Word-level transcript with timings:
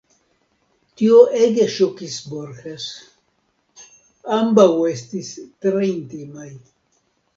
Tio 1.01 1.17
ege 1.47 1.67
ŝokis 1.73 2.15
Borges: 2.31 2.87
ambaŭ 4.39 4.67
estis 4.97 5.31
tre 5.67 5.85
intimaj. 5.93 6.49